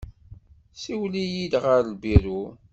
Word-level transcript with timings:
Siwel-iyi-id 0.81 1.53
ɣer 1.63 1.79
lbiru. 1.91 2.41